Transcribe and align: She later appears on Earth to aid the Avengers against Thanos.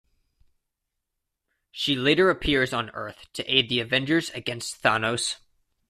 She 1.69 1.95
later 1.95 2.31
appears 2.31 2.73
on 2.73 2.89
Earth 2.95 3.27
to 3.33 3.43
aid 3.45 3.69
the 3.69 3.79
Avengers 3.81 4.31
against 4.31 4.81
Thanos. 4.81 5.35